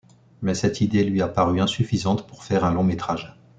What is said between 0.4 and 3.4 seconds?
Mais cette idée lui a paru insuffisante pour faire un long métrage.